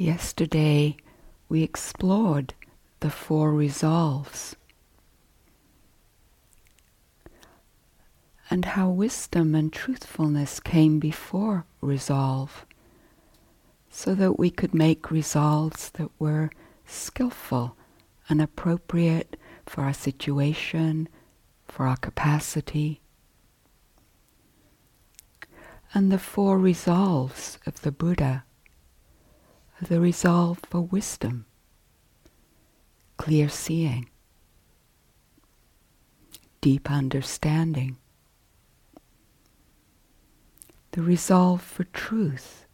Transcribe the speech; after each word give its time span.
Yesterday 0.00 0.96
we 1.48 1.64
explored 1.64 2.54
the 3.00 3.10
four 3.10 3.52
resolves 3.52 4.54
and 8.48 8.64
how 8.64 8.90
wisdom 8.90 9.56
and 9.56 9.72
truthfulness 9.72 10.60
came 10.60 11.00
before 11.00 11.64
resolve 11.80 12.64
so 13.90 14.14
that 14.14 14.38
we 14.38 14.50
could 14.50 14.72
make 14.72 15.10
resolves 15.10 15.90
that 15.90 16.12
were 16.20 16.50
skillful 16.86 17.76
and 18.28 18.40
appropriate 18.40 19.36
for 19.66 19.82
our 19.82 19.92
situation, 19.92 21.08
for 21.66 21.88
our 21.88 21.96
capacity. 21.96 23.00
And 25.92 26.12
the 26.12 26.20
four 26.20 26.56
resolves 26.56 27.58
of 27.66 27.80
the 27.82 27.90
Buddha 27.90 28.44
the 29.80 30.00
resolve 30.00 30.58
for 30.68 30.80
wisdom, 30.80 31.46
clear 33.16 33.48
seeing, 33.48 34.08
deep 36.60 36.90
understanding, 36.90 37.96
the 40.92 41.02
resolve 41.02 41.62
for 41.62 41.84
truth, 41.84 42.66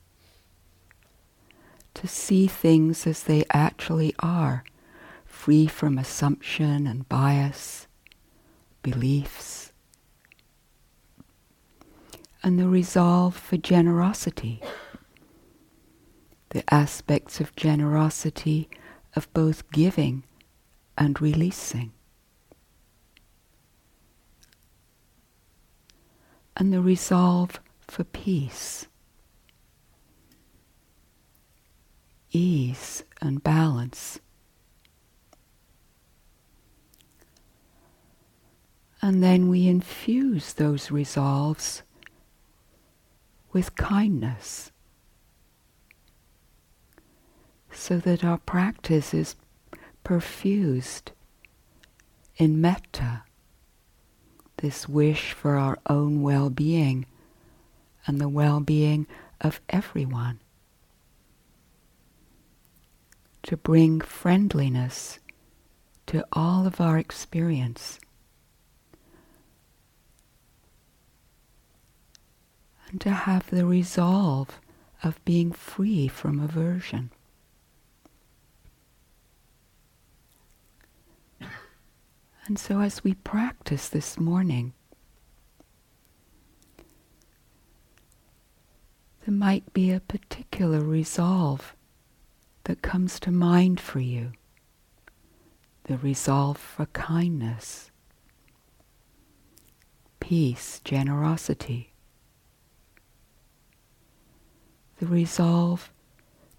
to 1.93 2.09
see 2.09 2.47
things 2.47 3.07
as 3.07 3.25
they 3.25 3.45
actually 3.51 4.15
are, 4.21 4.65
free 5.27 5.67
from 5.67 5.99
assumption 5.99 6.87
and 6.87 7.09
bias, 7.09 7.87
beliefs, 8.83 9.73
and 12.43 12.59
the 12.59 12.69
resolve 12.69 13.37
for 13.37 13.59
generosity, 13.59 14.63
the 16.55 16.65
aspects 16.73 17.41
of 17.41 17.55
generosity 17.57 18.71
of 19.17 19.31
both 19.35 19.69
giving 19.73 20.23
and 20.97 21.21
releasing. 21.21 21.91
And 26.57 26.73
the 26.73 26.81
resolve 26.81 27.59
for 27.81 28.05
peace, 28.05 28.87
ease, 32.31 33.03
and 33.21 33.43
balance. 33.43 34.21
And 39.03 39.25
then 39.25 39.49
we 39.49 39.67
infuse 39.67 40.53
those 40.53 40.93
resolves 40.93 41.83
with 43.53 43.75
kindness 43.75 44.71
so 47.75 47.99
that 47.99 48.25
our 48.25 48.39
practice 48.39 49.13
is 49.13 49.37
perfused 50.05 51.11
in 52.37 52.61
metta, 52.61 53.23
this 54.59 54.89
wish 54.89 55.33
for 55.33 55.57
our 55.57 55.79
own 55.89 56.23
well 56.23 56.51
being 56.51 57.07
and 58.07 58.21
the 58.21 58.29
well 58.29 58.61
being 58.61 59.07
of 59.41 59.61
everyone. 59.69 60.41
To 63.45 63.57
bring 63.57 64.01
friendliness 64.01 65.19
to 66.07 66.25
all 66.33 66.67
of 66.67 66.81
our 66.81 66.99
experience. 66.99 67.99
And 72.89 73.01
to 73.03 73.11
have 73.11 73.51
the 73.51 73.67
resolve 73.67 74.61
of 75.03 75.23
being 75.25 75.53
free 75.53 76.09
from 76.09 76.41
aversion. 76.41 77.11
And 82.47 82.59
so, 82.59 82.81
as 82.81 83.03
we 83.03 83.15
practice 83.15 83.89
this 83.89 84.19
morning, 84.21 84.75
there 89.25 89.35
might 89.35 89.73
be 89.73 89.91
a 89.91 90.01
particular 90.01 90.81
resolve 90.81 91.75
that 92.65 92.83
comes 92.83 93.19
to 93.21 93.31
mind 93.31 93.81
for 93.81 94.01
you. 94.01 94.33
The 95.85 95.97
resolve 95.97 96.59
for 96.59 96.87
kindness, 96.87 97.91
peace, 100.21 100.81
generosity. 100.85 101.93
The 104.99 105.07
resolve 105.07 105.91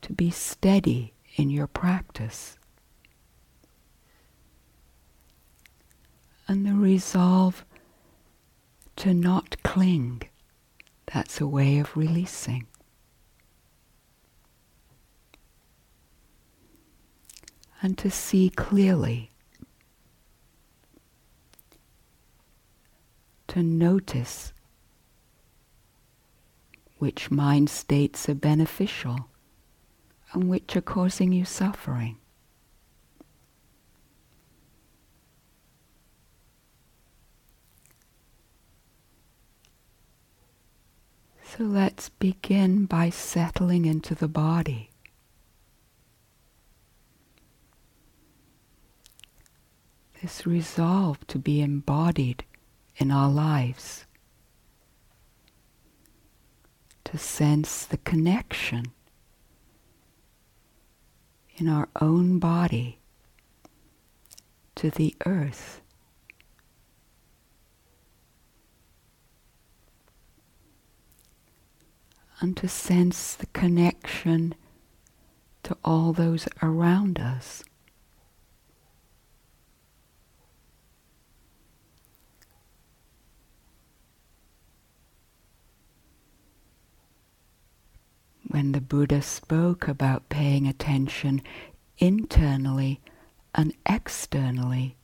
to 0.01 0.13
be 0.13 0.31
steady 0.31 1.13
in 1.35 1.49
your 1.49 1.67
practice. 1.67 2.57
And 6.47 6.65
the 6.65 6.73
resolve 6.73 7.65
to 8.97 9.13
not 9.13 9.61
cling 9.63 10.23
that's 11.05 11.39
a 11.39 11.47
way 11.47 11.79
of 11.79 11.95
releasing. 11.95 12.67
And 17.81 17.97
to 17.99 18.09
see 18.09 18.49
clearly, 18.49 19.31
to 23.47 23.61
notice 23.61 24.53
which 26.97 27.29
mind 27.29 27.69
states 27.69 28.27
are 28.27 28.33
beneficial 28.33 29.29
and 30.33 30.49
which 30.49 30.75
are 30.75 30.81
causing 30.81 31.31
you 31.31 31.45
suffering. 31.45 32.17
So 41.57 41.63
let's 41.63 42.09
begin 42.09 42.85
by 42.85 43.09
settling 43.09 43.85
into 43.85 44.13
the 44.13 44.27
body. 44.27 44.89
This 50.21 50.45
resolve 50.45 51.25
to 51.27 51.39
be 51.39 51.61
embodied 51.61 52.43
in 52.97 53.09
our 53.09 53.29
lives, 53.29 54.05
to 57.05 57.17
sense 57.17 57.85
the 57.85 57.97
connection 57.97 58.87
in 61.55 61.69
our 61.69 61.87
own 62.01 62.37
body 62.39 62.99
to 64.75 64.89
the 64.89 65.15
earth. 65.25 65.79
And 72.39 72.55
to 72.57 72.67
sense 72.67 73.33
the 73.35 73.45
connection 73.47 74.55
to 75.63 75.77
all 75.83 76.13
those 76.13 76.47
around 76.61 77.19
us. 77.19 77.63
When 88.47 88.71
the 88.73 88.81
Buddha 88.81 89.21
spoke 89.21 89.87
about 89.87 90.29
paying 90.29 90.67
attention 90.67 91.41
internally 91.97 93.01
and 93.53 93.73
externally, 93.85 94.95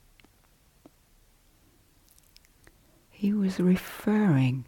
he 3.10 3.34
was 3.34 3.60
referring 3.60 4.66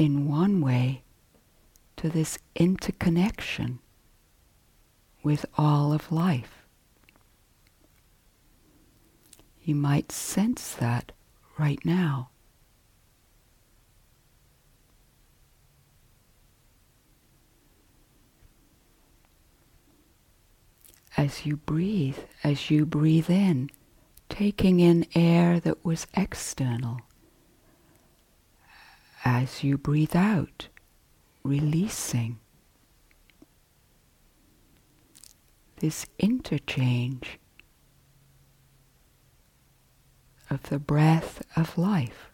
in 0.00 0.26
one 0.26 0.62
way 0.62 1.02
to 1.94 2.08
this 2.08 2.38
interconnection 2.54 3.78
with 5.22 5.44
all 5.58 5.92
of 5.92 6.10
life. 6.10 6.64
You 9.62 9.74
might 9.74 10.10
sense 10.10 10.72
that 10.76 11.12
right 11.58 11.84
now. 11.84 12.30
As 21.14 21.44
you 21.44 21.58
breathe, 21.58 22.16
as 22.42 22.70
you 22.70 22.86
breathe 22.86 23.28
in, 23.28 23.68
taking 24.30 24.80
in 24.80 25.06
air 25.14 25.60
that 25.60 25.84
was 25.84 26.06
external 26.14 27.02
as 29.24 29.62
you 29.62 29.76
breathe 29.76 30.16
out, 30.16 30.68
releasing 31.42 32.38
this 35.76 36.06
interchange 36.18 37.38
of 40.50 40.62
the 40.64 40.78
breath 40.78 41.42
of 41.56 41.78
life. 41.78 42.29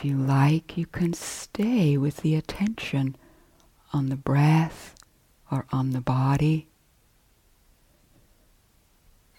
If 0.00 0.06
you 0.06 0.16
like, 0.16 0.78
you 0.78 0.86
can 0.86 1.12
stay 1.12 1.98
with 1.98 2.22
the 2.22 2.34
attention 2.34 3.16
on 3.92 4.08
the 4.08 4.16
breath 4.16 4.94
or 5.50 5.66
on 5.72 5.90
the 5.90 6.00
body. 6.00 6.68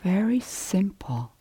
Very 0.03 0.39
simple. 0.39 1.31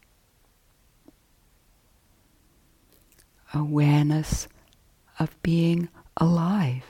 Awareness 3.53 4.49
of 5.19 5.37
being 5.43 5.91
alive. 6.17 6.87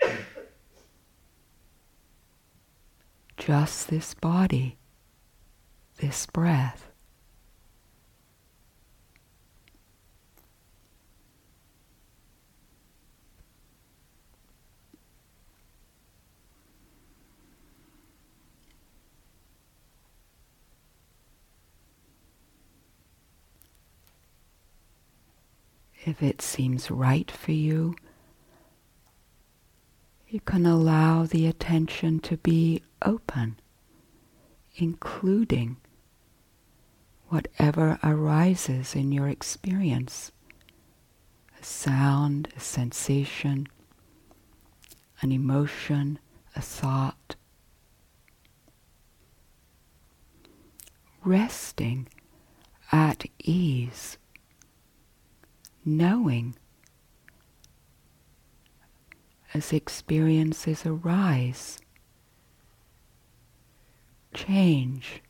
Just 3.36 3.90
this 3.90 4.14
body, 4.14 4.78
this 6.00 6.26
breath. 6.26 6.86
If 26.06 26.22
it 26.22 26.40
seems 26.40 26.90
right 26.90 27.30
for 27.30 27.52
you, 27.52 27.94
you 30.28 30.40
can 30.40 30.64
allow 30.64 31.24
the 31.26 31.46
attention 31.46 32.20
to 32.20 32.38
be 32.38 32.82
open, 33.02 33.60
including 34.76 35.76
whatever 37.30 37.98
arises 38.04 38.94
in 38.94 39.10
your 39.12 39.28
experience 39.28 40.32
a 41.60 41.64
sound, 41.64 42.48
a 42.56 42.60
sensation, 42.60 43.66
an 45.22 45.30
emotion, 45.30 46.18
a 46.56 46.60
thought. 46.60 47.36
Resting 51.22 52.08
at 52.90 53.24
ease 53.38 54.16
knowing 55.84 56.54
as 59.52 59.72
experiences 59.72 60.86
arise, 60.86 61.78
change, 64.32 65.22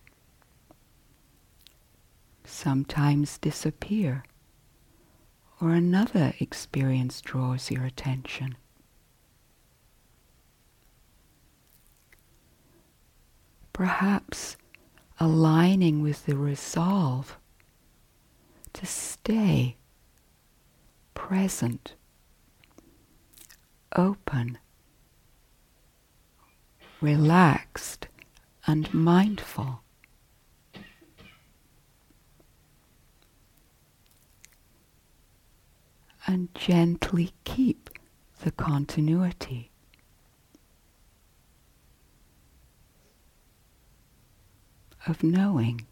sometimes 2.51 3.39
disappear, 3.39 4.25
or 5.61 5.73
another 5.73 6.35
experience 6.41 7.21
draws 7.21 7.71
your 7.71 7.85
attention. 7.85 8.57
Perhaps 13.73 14.57
aligning 15.19 16.03
with 16.03 16.27
the 16.27 16.37
resolve 16.37 17.37
to 18.73 18.87
stay 18.87 19.77
present, 21.15 21.95
open, 23.97 24.59
relaxed, 27.01 28.09
and 28.67 28.93
mindful. 28.93 29.83
And 36.33 36.55
gently 36.55 37.33
keep 37.43 37.91
the 38.45 38.53
continuity. 38.53 39.73
Of 45.09 45.25
knowing. 45.25 45.89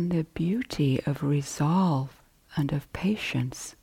And 0.00 0.12
the 0.12 0.24
beauty 0.24 0.98
of 1.04 1.22
resolve 1.22 2.22
and 2.56 2.72
of 2.72 2.90
patience 2.94 3.76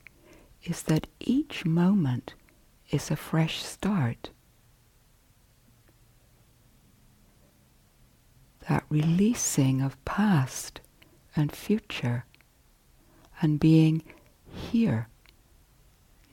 is 0.64 0.82
that 0.82 1.06
each 1.20 1.64
moment 1.64 2.34
is 2.90 3.12
a 3.12 3.16
fresh 3.16 3.64
start. 3.64 4.32
That 8.68 8.84
releasing 8.90 9.80
of 9.84 10.04
past 10.06 10.82
and 11.36 11.52
future 11.52 12.26
and 13.40 13.60
being 13.60 14.02
here, 14.52 15.10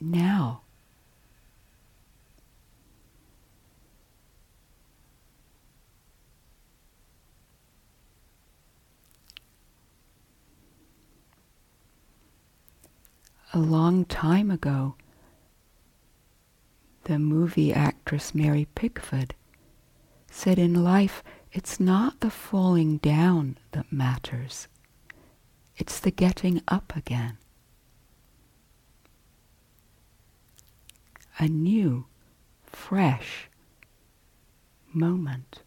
now. 0.01 0.63
A 13.55 13.59
long 13.59 14.05
time 14.05 14.51
ago, 14.51 14.97
the 17.05 17.21
movie 17.21 17.73
actress 17.73 18.35
Mary 18.35 18.67
Pickford 18.75 19.37
said 20.29 20.59
in 20.59 20.83
life, 20.83 21.23
it's 21.53 21.79
not 21.79 22.19
the 22.19 22.31
falling 22.31 22.97
down 22.97 23.57
that 23.71 23.93
matters, 23.93 24.67
it's 25.77 26.01
the 26.01 26.11
getting 26.11 26.63
up 26.67 26.97
again. 26.97 27.39
A 31.39 31.47
new, 31.47 32.07
fresh 32.65 33.49
moment. 34.93 35.63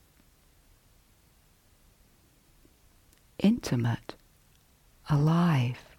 Intimate, 3.40 4.16
alive. 5.10 5.97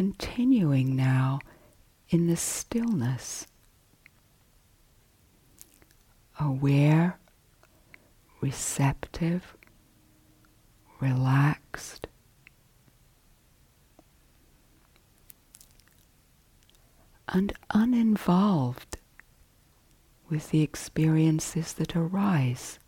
Continuing 0.00 0.96
now 0.96 1.38
in 2.08 2.26
the 2.26 2.34
stillness, 2.34 3.46
aware, 6.40 7.18
receptive, 8.40 9.54
relaxed. 11.00 12.06
And 17.28 17.52
uninvolved 17.74 18.96
with 20.30 20.48
the 20.48 20.62
experiences 20.62 21.74
that 21.74 21.94
arise. 21.94 22.78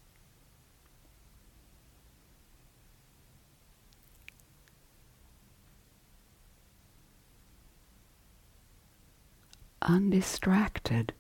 Undistracted, 9.83 11.13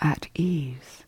at 0.00 0.28
ease. 0.34 1.04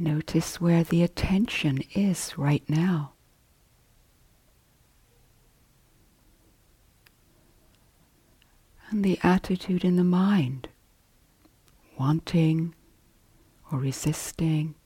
Notice 0.00 0.60
where 0.60 0.84
the 0.84 1.02
attention 1.02 1.82
is 1.92 2.38
right 2.38 2.62
now. 2.68 3.14
And 8.90 9.04
the 9.04 9.18
attitude 9.24 9.84
in 9.84 9.96
the 9.96 10.04
mind, 10.04 10.68
wanting 11.98 12.74
or 13.72 13.80
resisting, 13.80 14.76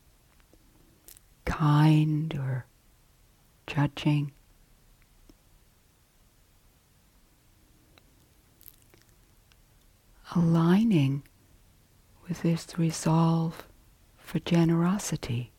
kind 1.45 2.35
or 2.35 2.65
judging. 3.67 4.33
Aligning 10.35 11.23
with 12.27 12.41
this 12.41 12.79
resolve 12.79 13.67
for 14.33 14.39
generosity, 14.39 15.53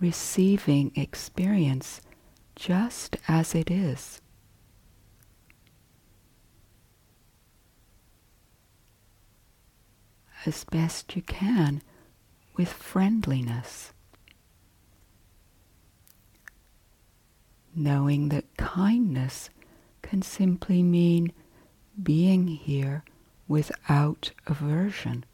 receiving 0.00 0.90
experience 0.96 2.00
just 2.56 3.18
as 3.28 3.54
it 3.54 3.70
is. 3.70 4.22
As 10.46 10.64
best 10.64 11.14
you 11.14 11.20
can 11.20 11.82
with 12.56 12.72
friendliness, 12.72 13.92
knowing 17.76 18.30
that 18.30 18.56
kindness 18.56 19.50
can 20.00 20.22
simply 20.22 20.82
mean 20.82 21.30
being 22.02 22.46
here 22.46 23.04
without 23.46 24.30
aversion 24.46 25.26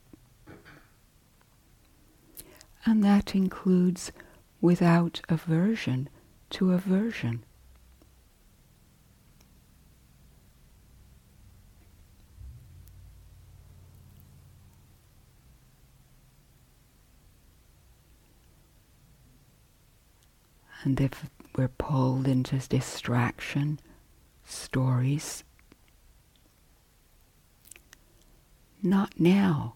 and 2.84 3.02
that 3.04 3.34
includes 3.34 4.12
without 4.60 5.20
aversion 5.28 6.08
to 6.50 6.72
aversion. 6.72 7.44
And 20.84 21.00
if 21.00 21.28
we're 21.56 21.68
pulled 21.68 22.28
into 22.28 22.56
distraction, 22.68 23.80
stories, 24.44 25.42
not 28.80 29.18
now, 29.18 29.74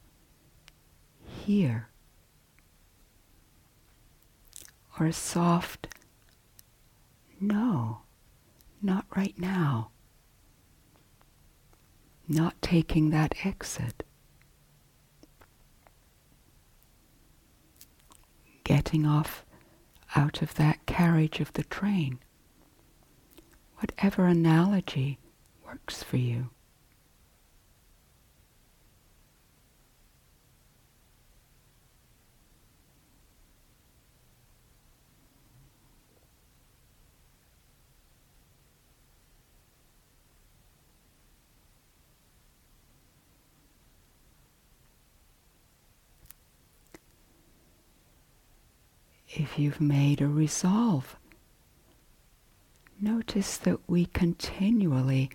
here 1.26 1.91
or 5.02 5.06
a 5.06 5.12
soft, 5.12 5.88
no, 7.40 8.02
not 8.80 9.04
right 9.16 9.36
now. 9.36 9.90
Not 12.28 12.62
taking 12.62 13.10
that 13.10 13.34
exit. 13.44 14.04
Getting 18.62 19.04
off 19.04 19.44
out 20.14 20.40
of 20.40 20.54
that 20.54 20.86
carriage 20.86 21.40
of 21.40 21.52
the 21.54 21.64
train. 21.64 22.20
Whatever 23.78 24.26
analogy 24.26 25.18
works 25.66 26.04
for 26.04 26.16
you. 26.16 26.50
If 49.34 49.58
you've 49.58 49.80
made 49.80 50.20
a 50.20 50.28
resolve. 50.28 51.16
Notice 53.00 53.56
that 53.58 53.78
we 53.88 54.06
continually 54.06 55.30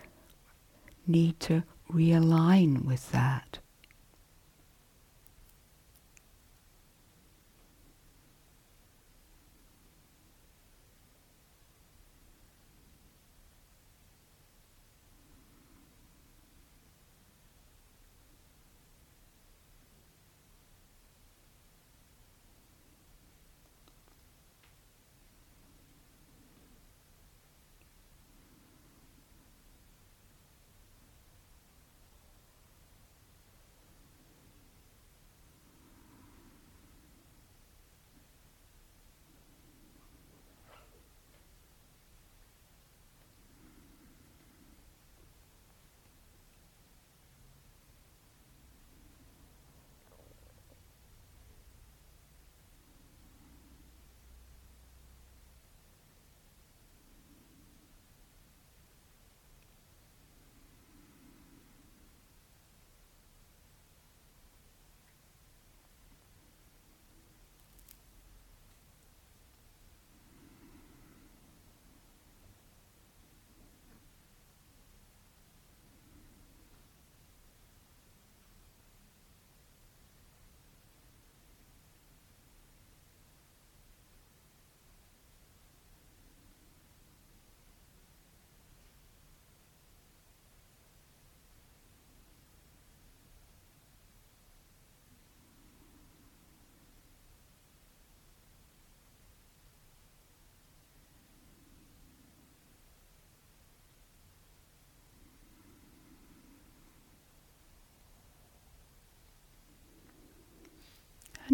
need 1.05 1.39
to 1.41 1.63
realign 1.91 2.85
with 2.85 3.11
that. 3.11 3.59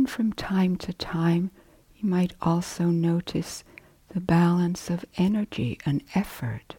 From 0.06 0.34
time 0.34 0.76
to 0.78 0.94
time, 0.94 1.50
you 1.96 2.08
might 2.08 2.34
also 2.42 2.86
notice 2.86 3.64
the 4.10 4.20
balance 4.20 4.90
of 4.90 5.06
energy 5.18 5.80
and 5.86 6.04
effort. 6.14 6.76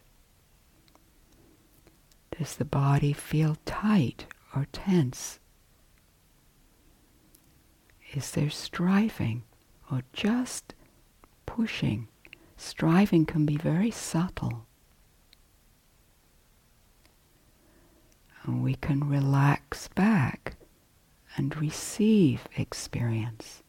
Does 2.37 2.55
the 2.55 2.65
body 2.65 3.13
feel 3.13 3.57
tight 3.65 4.25
or 4.55 4.67
tense? 4.71 5.39
Is 8.13 8.31
there 8.31 8.49
striving 8.49 9.43
or 9.91 10.03
just 10.13 10.73
pushing? 11.45 12.07
Striving 12.55 13.25
can 13.25 13.45
be 13.45 13.57
very 13.57 13.91
subtle. 13.91 14.65
And 18.43 18.63
we 18.63 18.75
can 18.75 19.09
relax 19.09 19.89
back 19.89 20.55
and 21.37 21.55
receive 21.57 22.47
experience. 22.55 23.61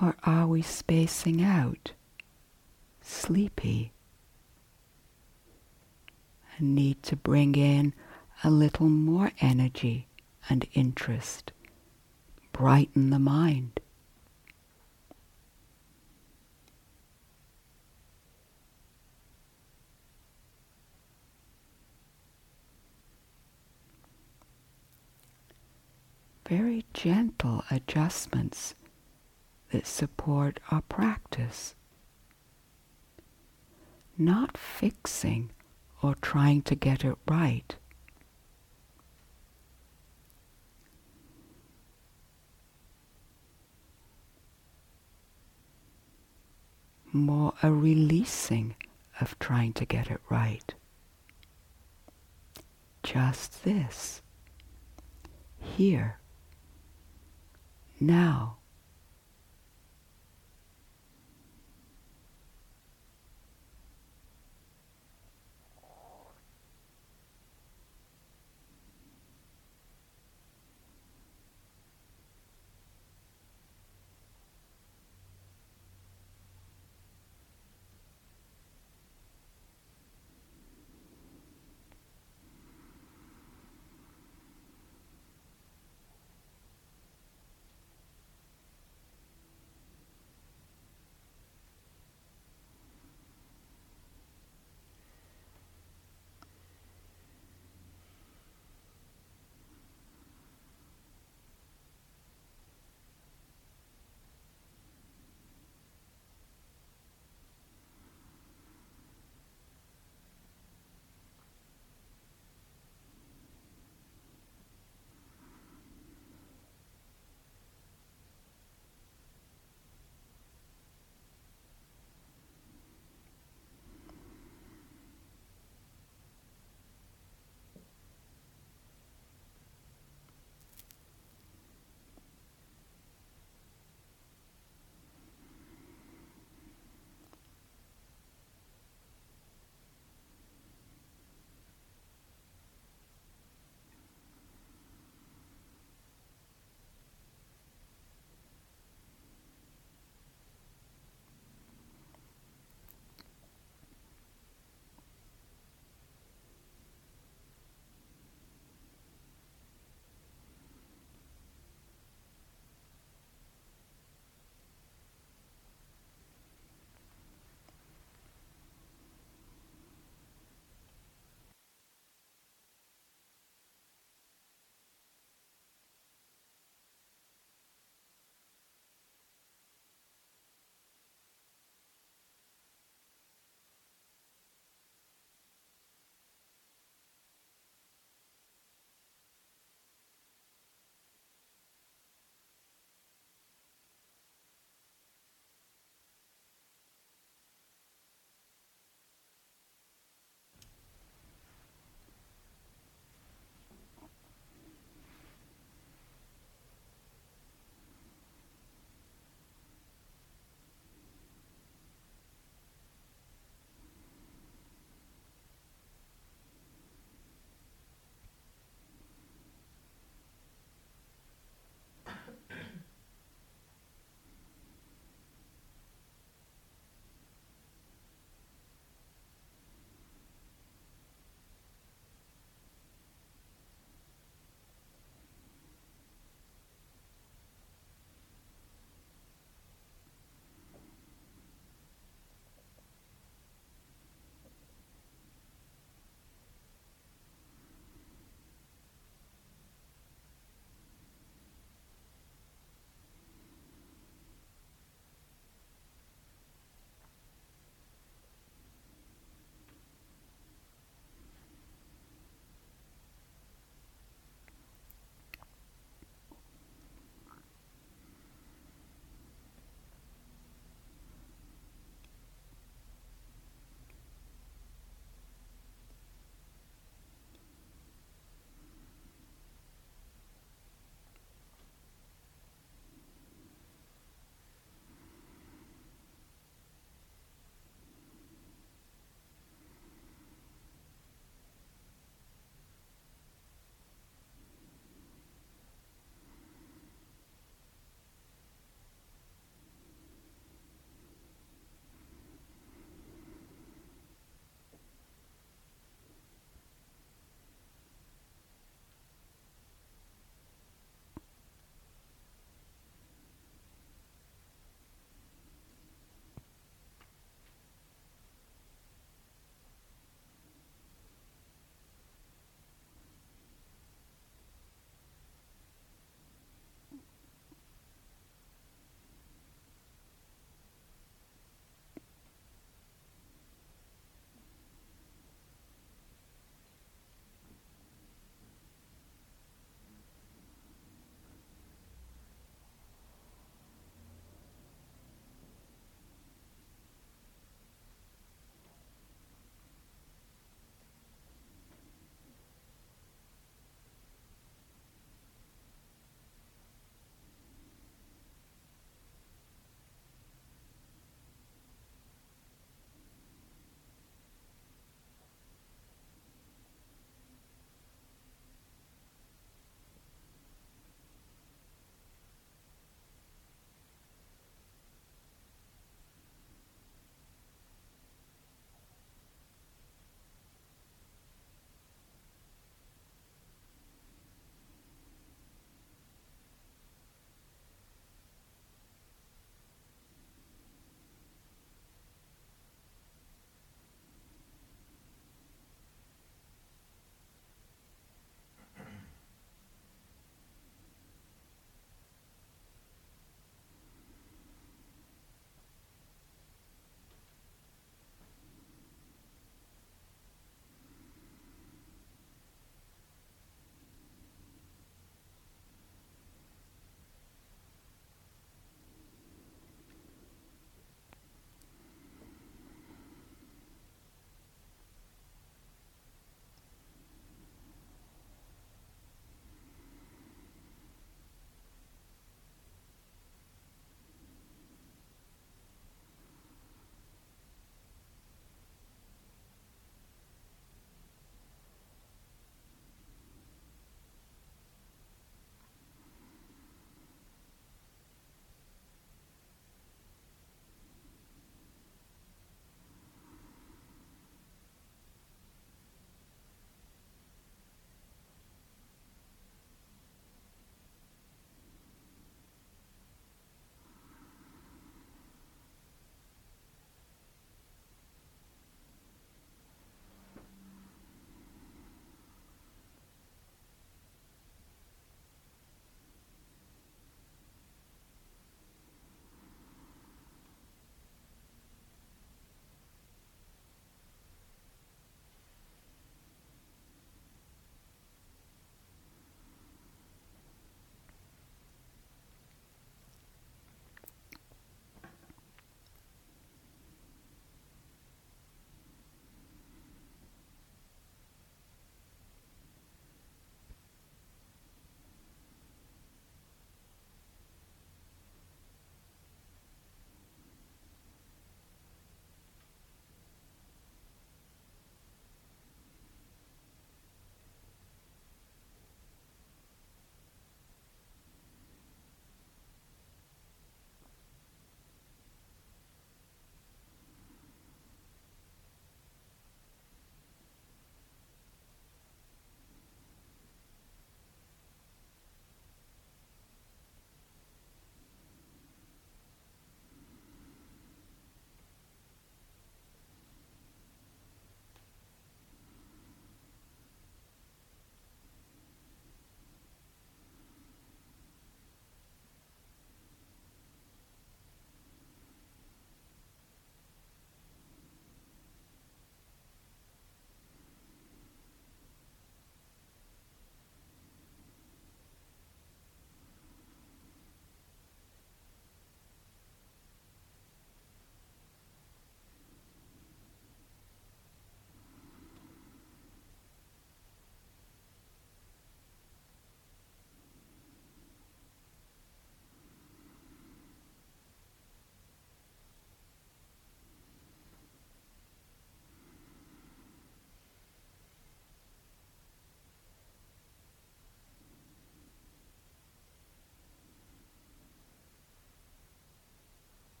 Or 0.00 0.16
are 0.24 0.46
we 0.46 0.62
spacing 0.62 1.42
out, 1.42 1.92
sleepy, 3.00 3.92
and 6.58 6.74
need 6.74 7.02
to 7.04 7.16
bring 7.16 7.54
in 7.54 7.94
a 8.44 8.50
little 8.50 8.88
more 8.88 9.32
energy 9.40 10.08
and 10.48 10.66
interest, 10.72 11.52
brighten 12.52 13.10
the 13.10 13.18
mind. 13.18 13.80
Very 26.52 26.84
gentle 26.92 27.64
adjustments 27.70 28.74
that 29.70 29.86
support 29.86 30.60
our 30.70 30.82
practice. 30.82 31.74
Not 34.18 34.58
fixing 34.58 35.50
or 36.02 36.14
trying 36.16 36.60
to 36.64 36.74
get 36.74 37.06
it 37.06 37.16
right. 37.26 37.74
More 47.14 47.54
a 47.62 47.72
releasing 47.72 48.76
of 49.22 49.38
trying 49.38 49.72
to 49.72 49.86
get 49.86 50.10
it 50.10 50.20
right. 50.28 50.74
Just 53.02 53.64
this. 53.64 54.20
Here. 55.58 56.18
Now. 58.02 58.61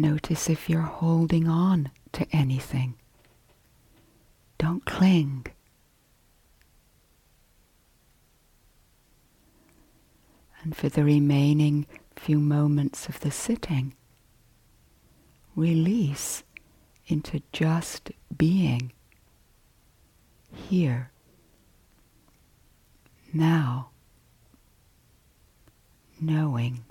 Notice 0.00 0.48
if 0.48 0.70
you're 0.70 0.80
holding 0.80 1.46
on 1.46 1.90
to 2.12 2.26
anything. 2.32 2.94
Don't 4.56 4.82
cling. 4.86 5.46
And 10.62 10.74
for 10.74 10.88
the 10.88 11.04
remaining 11.04 11.86
few 12.16 12.38
moments 12.40 13.10
of 13.10 13.20
the 13.20 13.30
sitting, 13.30 13.92
release 15.54 16.44
into 17.06 17.42
just 17.52 18.10
being 18.34 18.92
here, 20.50 21.10
now, 23.34 23.90
knowing. 26.18 26.86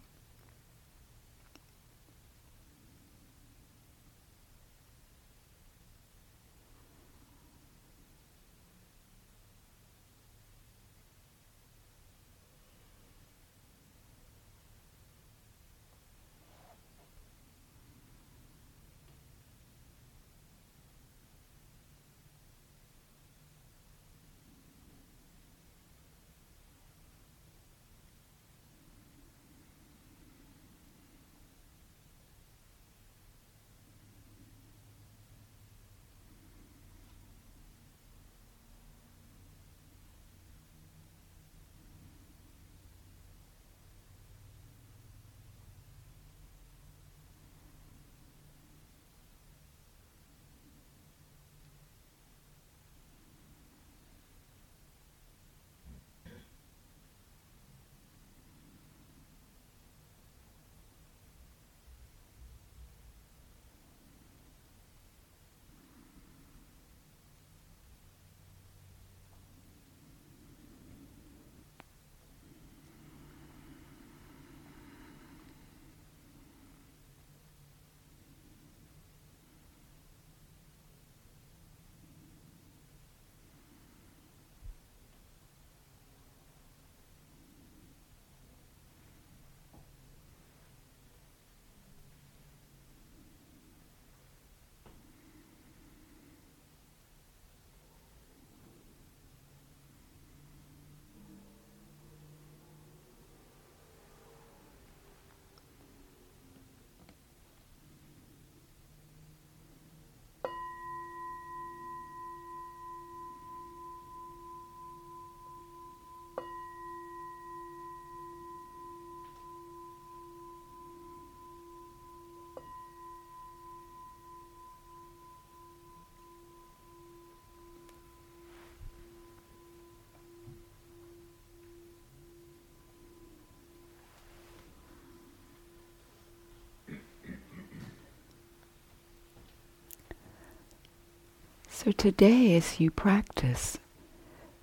So 141.82 141.94
today, 141.94 142.58
as 142.58 142.82
you 142.82 142.92
practice, 142.92 143.78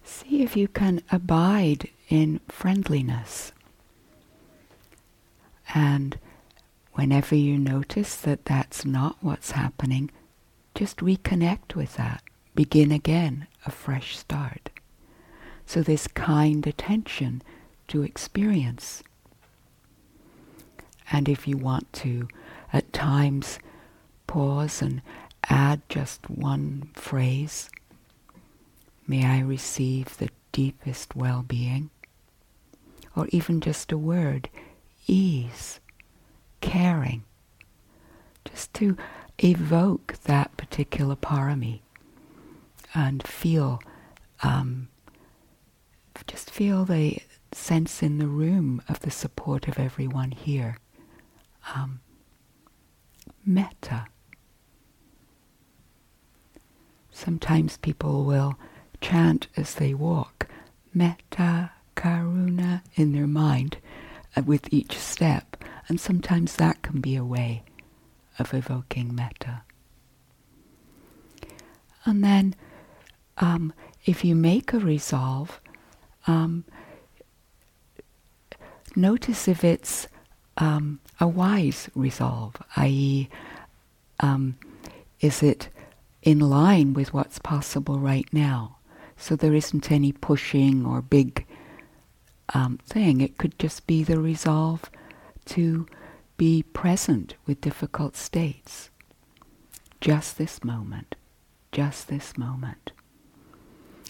see 0.05 0.43
if 0.43 0.55
you 0.55 0.69
can 0.69 1.01
abide 1.11 1.89
in 2.11 2.41
friendliness. 2.47 3.53
And 5.75 6.19
whenever 6.93 7.35
you 7.35 7.57
notice 7.59 8.17
that 8.17 8.45
that's 8.45 8.85
not 8.85 9.17
what's 9.23 9.53
happening, 9.53 10.11
just 10.75 10.99
reconnect 10.99 11.75
with 11.75 11.97
that. 11.97 12.23
Begin 12.55 12.93
again, 12.93 13.47
a 13.65 13.71
fresh 13.71 14.19
start. 14.19 14.69
So, 15.65 15.81
this 15.81 16.07
kind 16.09 16.67
attention 16.67 17.41
to 17.89 18.03
experience. 18.03 19.03
And 21.11 21.31
if 21.31 21.49
you 21.49 21.57
want 21.57 21.91
to, 21.95 22.29
at 22.75 22.93
times, 22.93 23.59
pause 24.27 24.83
and 24.83 25.01
add 25.49 25.83
just 25.89 26.29
one 26.29 26.91
phrase. 26.95 27.71
May 29.07 29.25
I 29.25 29.41
receive 29.41 30.17
the 30.17 30.31
deepest 30.53 31.15
well 31.15 31.45
being. 31.47 31.91
Or 33.15 33.29
even 33.31 33.61
just 33.61 33.93
a 33.93 33.99
word, 33.99 34.49
ease, 35.07 35.81
caring. 36.61 37.25
Just 38.45 38.75
to 38.75 38.97
evoke 39.43 40.15
that 40.25 40.57
particular 40.57 41.17
parami 41.17 41.81
and 42.95 43.23
feel, 43.27 43.81
um, 44.43 44.89
just 46.27 46.51
feel 46.51 46.85
the 46.85 47.19
sense 47.53 48.03
in 48.03 48.19
the 48.19 48.27
room 48.27 48.83
of 48.89 49.01
the 49.01 49.11
support 49.11 49.69
of 49.69 49.79
everyone 49.79 50.31
here. 50.31 50.79
Um, 51.75 52.01
metta 53.45 54.07
Sometimes 57.17 57.79
people 57.79 58.25
will 58.25 58.59
chant 59.01 59.49
as 59.57 59.77
they 59.77 59.95
walk, 59.95 60.49
metta, 60.93 61.71
karuna 61.97 62.83
in 62.95 63.13
their 63.13 63.27
mind 63.27 63.79
uh, 64.37 64.43
with 64.43 64.71
each 64.71 64.99
step, 64.99 65.65
and 65.89 65.99
sometimes 65.99 66.57
that 66.57 66.83
can 66.83 67.01
be 67.01 67.17
a 67.17 67.25
way 67.25 67.63
of 68.39 68.53
evoking 68.53 69.15
metta. 69.15 69.63
And 72.05 72.23
then, 72.23 72.55
um, 73.39 73.73
if 74.05 74.23
you 74.23 74.35
make 74.35 74.75
a 74.75 74.79
resolve, 74.79 75.59
um, 76.27 76.65
notice 78.95 79.49
if 79.49 79.65
it's 79.65 80.07
um, 80.59 81.01
a 81.19 81.27
wise 81.27 81.89
resolve, 81.95 82.57
i.e., 82.77 83.31
um, 84.21 84.59
is 85.23 85.43
it 85.43 85.71
in 86.27 86.41
line 86.41 86.93
with 86.93 87.15
what's 87.15 87.39
possible 87.39 88.01
right 88.01 88.27
now. 88.33 88.79
So 89.17 89.37
there 89.37 89.55
isn't 89.55 89.93
any 89.93 90.11
pushing 90.11 90.85
or 90.85 91.01
big 91.01 91.47
um, 92.53 92.81
thing. 92.85 93.21
It 93.21 93.39
could 93.39 93.57
just 93.61 93.87
be 93.87 94.03
the 94.03 94.19
resolve 94.19 94.91
to 95.47 95.87
be 96.37 96.65
present 96.65 97.37
with 97.47 97.61
difficult 97.61 98.17
states. 98.17 98.91
Just 100.01 100.37
this 100.37 100.65
moment. 100.65 101.15
Just 101.71 102.09
this 102.09 102.37
moment. 102.37 102.91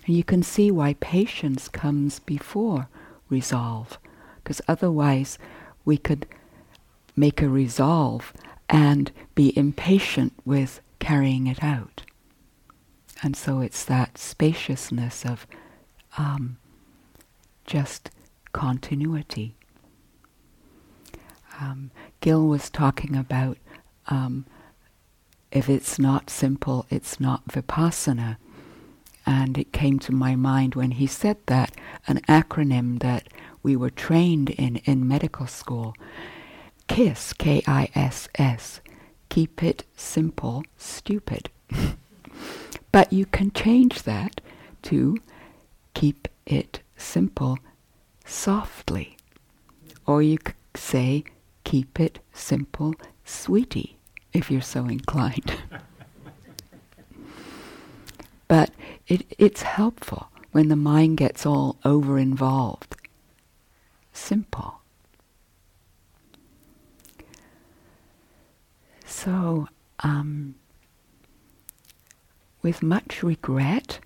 And 0.07 0.17
you 0.17 0.25
can 0.25 0.43
see 0.43 0.71
why 0.71 0.95
patience 0.95 1.69
comes 1.69 2.21
before 2.21 2.89
resolve, 3.29 3.99
because 4.37 4.63
otherwise 4.67 5.39
we 5.85 5.99
could 5.99 6.27
make 7.15 7.43
a 7.43 7.49
resolve 7.49 8.33
and 8.71 9.13
be 9.35 9.57
impatient 9.57 10.33
with 10.47 10.81
carrying 10.99 11.47
it 11.47 11.63
out. 11.63 12.06
And 13.27 13.35
so 13.35 13.59
it's 13.59 13.85
that 13.87 14.19
spaciousness 14.19 15.25
of 15.25 15.49
um, 16.17 16.59
just 17.65 18.09
continuity. 18.53 19.57
Um, 21.61 21.91
Gil 22.21 22.47
was 22.47 22.71
talking 22.71 23.17
about 23.17 23.59
um, 24.07 24.47
if 25.51 25.69
it's 25.69 25.99
not 25.99 26.31
simple, 26.31 26.87
it's 26.89 27.19
not 27.19 27.49
vipassana. 27.49 28.37
And 29.27 29.59
it 29.59 29.73
came 29.73 29.99
to 29.99 30.13
my 30.13 30.37
mind 30.37 30.77
when 30.77 30.93
he 30.93 31.09
said 31.09 31.39
that, 31.47 31.73
an 32.07 32.21
acronym 32.29 33.01
that 33.01 33.27
we 33.61 33.75
were 33.75 33.91
trained 33.91 34.51
in 34.51 34.77
in 34.85 35.09
medical 35.09 35.49
school. 35.49 35.97
KISS, 36.87 37.33
K-I-S-S. 37.33 38.81
Keep 39.31 39.65
it 39.65 39.85
simple, 39.97 40.63
stupid. 40.77 41.51
but 42.93 43.13
you 43.13 43.27
can 43.27 43.51
change 43.53 44.03
that 44.03 44.41
to 44.83 45.17
keep 45.95 46.29
it 46.47 46.81
simple, 46.97 47.59
softly. 48.25 49.17
Or 50.07 50.23
you 50.23 50.39
could 50.39 50.55
say, 50.75 51.25
keep 51.65 51.99
it 51.99 52.21
simple, 52.33 52.95
sweetie, 53.25 53.97
if 54.33 54.51
you're 54.51 54.61
so 54.61 54.85
inclined. 54.87 55.57
but 58.49 58.71
it, 59.09 59.27
it's 59.39 59.63
helpful 59.63 60.29
when 60.53 60.69
the 60.69 60.77
mind 60.77 61.17
gets 61.17 61.45
all 61.45 61.77
over 61.85 62.19
involved. 62.19 62.97
Simple. 64.13 64.81
So, 69.05 69.69
um, 70.01 70.55
with 72.67 72.83
much 72.83 73.23
regret, 73.23 74.01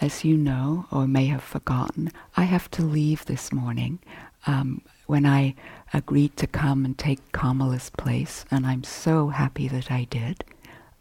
as 0.00 0.24
you 0.24 0.36
know 0.36 0.86
or 0.92 1.04
may 1.04 1.26
have 1.26 1.42
forgotten, 1.42 2.12
I 2.36 2.44
have 2.44 2.70
to 2.70 2.82
leave 2.82 3.24
this 3.24 3.52
morning. 3.52 3.98
Um, 4.46 4.82
when 5.06 5.26
I 5.26 5.56
agreed 5.92 6.36
to 6.36 6.46
come 6.46 6.84
and 6.84 6.96
take 6.96 7.32
Kamala's 7.32 7.90
place, 7.90 8.44
and 8.52 8.64
I'm 8.68 8.84
so 8.84 9.30
happy 9.30 9.66
that 9.66 9.90
I 9.90 10.04
did, 10.04 10.44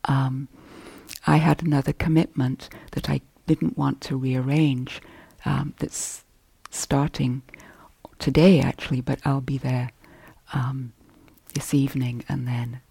um, 0.06 0.48
I 1.28 1.38
had 1.38 1.62
another 1.62 1.94
commitment 1.94 2.68
that 2.94 3.12
I 3.12 3.22
didn't 3.46 3.78
want 3.78 4.02
to 4.02 4.18
rearrange 4.18 5.00
um, 5.46 5.76
that's 5.78 6.24
starting 6.72 7.44
today 8.18 8.60
actually, 8.60 9.02
but 9.02 9.20
I'll 9.24 9.40
be 9.40 9.60
there 9.60 9.92
um, 10.52 10.94
this 11.54 11.76
evening 11.76 12.26
and 12.28 12.48
then 12.48 12.82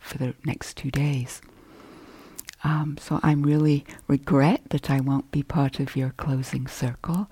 for 0.00 0.18
the 0.18 0.34
next 0.44 0.76
two 0.76 0.90
days. 0.90 1.40
Um, 2.64 2.96
so 2.98 3.20
I'm 3.22 3.42
really 3.42 3.84
regret 4.08 4.62
that 4.70 4.90
I 4.90 5.00
won't 5.00 5.30
be 5.30 5.42
part 5.42 5.80
of 5.80 5.96
your 5.96 6.10
closing 6.10 6.66
circle, 6.66 7.28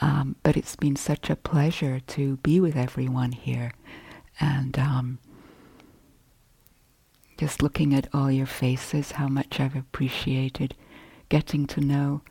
um, 0.00 0.36
but 0.44 0.56
it's 0.56 0.76
been 0.76 0.94
such 0.96 1.28
a 1.28 1.36
pleasure 1.36 1.98
to 1.98 2.36
be 2.38 2.60
with 2.60 2.76
everyone 2.76 3.32
here, 3.32 3.72
and 4.40 4.78
um, 4.78 5.18
just 7.36 7.60
looking 7.60 7.92
at 7.92 8.08
all 8.14 8.30
your 8.30 8.46
faces, 8.46 9.12
how 9.12 9.26
much 9.26 9.58
I've 9.58 9.76
appreciated 9.76 10.74
getting 11.28 11.66
to 11.66 11.80
know 11.80 12.22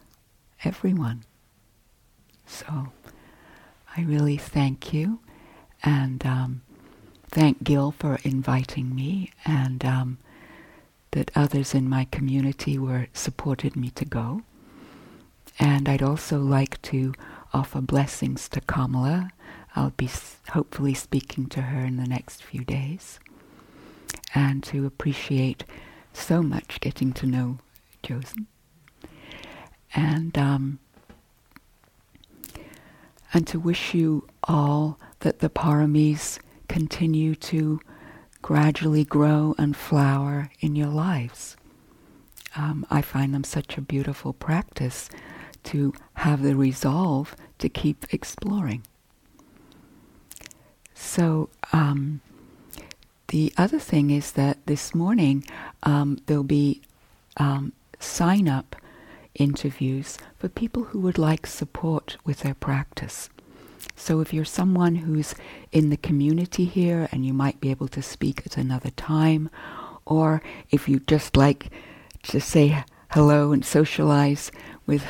everyone. 0.63 1.23
So 2.45 2.93
I 3.97 4.01
really 4.01 4.37
thank 4.37 4.93
you, 4.93 5.19
and 5.83 6.25
um, 6.25 6.61
thank 7.29 7.63
Gil 7.63 7.91
for 7.91 8.19
inviting 8.23 8.95
me, 8.95 9.31
and 9.45 9.83
um, 9.83 10.17
that 11.11 11.31
others 11.35 11.73
in 11.73 11.89
my 11.89 12.05
community 12.05 12.77
were 12.77 13.07
supported 13.13 13.75
me 13.75 13.89
to 13.91 14.05
go. 14.05 14.41
And 15.59 15.89
I'd 15.89 16.03
also 16.03 16.39
like 16.39 16.81
to 16.83 17.13
offer 17.53 17.81
blessings 17.81 18.47
to 18.49 18.61
Kamala. 18.61 19.31
I'll 19.75 19.91
be 19.91 20.09
hopefully 20.49 20.93
speaking 20.93 21.47
to 21.47 21.61
her 21.61 21.85
in 21.85 21.97
the 21.97 22.07
next 22.07 22.43
few 22.43 22.63
days. 22.63 23.19
And 24.35 24.63
to 24.63 24.85
appreciate 24.85 25.63
so 26.13 26.43
much 26.43 26.79
getting 26.81 27.13
to 27.13 27.25
know 27.25 27.59
Josen. 28.03 28.45
And 29.95 30.37
um, 30.37 30.79
and 33.33 33.47
to 33.47 33.59
wish 33.59 33.93
you 33.93 34.27
all 34.43 34.99
that 35.19 35.39
the 35.39 35.49
paramis 35.49 36.39
continue 36.67 37.35
to 37.35 37.79
gradually 38.41 39.03
grow 39.03 39.55
and 39.57 39.75
flower 39.75 40.51
in 40.59 40.75
your 40.75 40.87
lives. 40.87 41.55
Um, 42.55 42.85
I 42.89 43.01
find 43.01 43.33
them 43.33 43.43
such 43.43 43.77
a 43.77 43.81
beautiful 43.81 44.33
practice 44.33 45.09
to 45.65 45.93
have 46.15 46.41
the 46.41 46.55
resolve 46.55 47.35
to 47.59 47.69
keep 47.69 48.05
exploring. 48.11 48.83
So, 50.93 51.49
um, 51.73 52.21
the 53.27 53.53
other 53.57 53.79
thing 53.79 54.09
is 54.09 54.31
that 54.31 54.65
this 54.65 54.95
morning 54.95 55.43
um, 55.83 56.17
there'll 56.25 56.43
be 56.43 56.81
um, 57.35 57.73
sign 57.99 58.47
up 58.47 58.75
interviews 59.35 60.17
for 60.37 60.47
people 60.49 60.85
who 60.85 60.99
would 61.01 61.17
like 61.17 61.45
support 61.45 62.17
with 62.23 62.39
their 62.39 62.53
practice. 62.55 63.29
So 63.95 64.21
if 64.21 64.33
you're 64.33 64.45
someone 64.45 64.95
who's 64.95 65.35
in 65.71 65.89
the 65.89 65.97
community 65.97 66.65
here 66.65 67.09
and 67.11 67.25
you 67.25 67.33
might 67.33 67.59
be 67.59 67.71
able 67.71 67.87
to 67.89 68.01
speak 68.01 68.43
at 68.45 68.57
another 68.57 68.91
time, 68.91 69.49
or 70.05 70.41
if 70.69 70.87
you 70.87 70.99
just 70.99 71.35
like 71.35 71.71
to 72.23 72.39
say 72.39 72.83
hello 73.09 73.51
and 73.51 73.65
socialize 73.65 74.51
with 74.85 75.03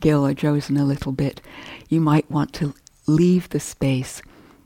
Gil 0.00 0.26
or 0.26 0.34
Josen 0.34 0.80
a 0.80 0.84
little 0.84 1.12
bit, 1.12 1.40
you 1.88 2.00
might 2.00 2.30
want 2.30 2.52
to 2.54 2.74
leave 3.06 3.48
the 3.48 3.60
space 3.60 4.22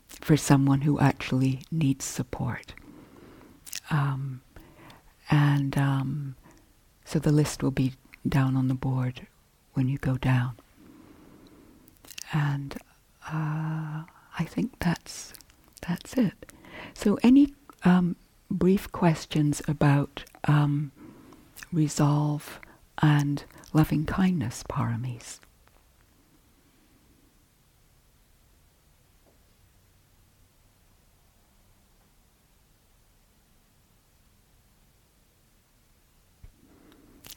for 0.08 0.36
someone 0.36 0.82
who 0.82 1.00
actually 1.00 1.62
needs 1.70 2.04
support. 2.04 2.74
Um, 3.90 4.42
and 5.30 5.76
um, 5.78 6.36
so 7.04 7.18
the 7.18 7.32
list 7.32 7.62
will 7.62 7.70
be 7.70 7.94
down 8.28 8.56
on 8.56 8.68
the 8.68 8.74
board 8.74 9.26
when 9.74 9.88
you 9.88 9.98
go 9.98 10.16
down. 10.16 10.52
And 12.32 12.76
uh, 13.28 14.02
I 14.38 14.44
think 14.44 14.78
that's 14.80 15.32
that's 15.86 16.14
it. 16.14 16.52
So, 16.94 17.18
any 17.22 17.54
um, 17.84 18.16
brief 18.50 18.90
questions 18.92 19.62
about 19.66 20.24
um, 20.44 20.92
resolve 21.72 22.60
and 23.00 23.44
loving 23.72 24.06
kindness 24.06 24.62
paramis? 24.68 25.40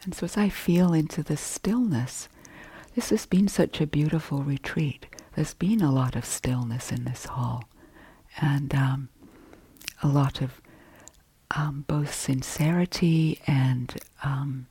And 0.03 0.13
so, 0.13 0.25
as 0.25 0.38
I 0.38 0.49
feel 0.49 0.93
into 0.93 1.23
the 1.23 1.36
stillness, 1.36 2.29
this 2.93 3.09
has 3.09 3.25
been 3.25 3.47
such 3.47 3.81
a 3.81 3.88
beautiful 3.88 4.43
retreat. 4.43 5.07
There's 5.36 5.53
been 5.53 5.81
a 5.81 5.91
lot 5.91 6.15
of 6.15 6.25
stillness 6.25 6.91
in 6.91 7.03
this 7.03 7.25
hall, 7.25 7.65
and 8.39 8.73
um, 8.73 9.09
a 10.01 10.07
lot 10.07 10.41
of 10.41 10.61
um, 11.51 11.83
both 11.88 12.13
sincerity 12.13 13.39
and 13.45 13.95
um, 14.23 14.67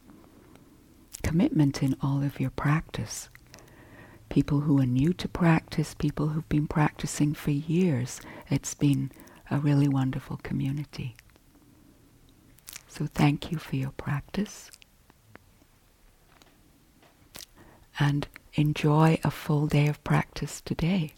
commitment 1.22 1.82
in 1.82 1.96
all 2.02 2.22
of 2.22 2.40
your 2.40 2.50
practice. 2.50 3.28
People 4.30 4.60
who 4.60 4.80
are 4.80 4.86
new 4.86 5.12
to 5.12 5.28
practice, 5.28 5.94
people 5.94 6.28
who've 6.28 6.48
been 6.48 6.66
practicing 6.66 7.34
for 7.34 7.50
years. 7.50 8.20
It's 8.50 8.74
been 8.74 9.12
a 9.50 9.58
really 9.58 9.86
wonderful 9.88 10.38
community. 10.42 11.14
So 12.88 13.06
thank 13.06 13.52
you 13.52 13.58
for 13.58 13.76
your 13.76 13.90
practice. 13.92 14.70
And 17.98 18.26
enjoy 18.56 19.18
a 19.24 19.30
full 19.30 19.66
day 19.66 19.88
of 19.88 20.02
practice 20.04 20.60
today. 20.60 21.12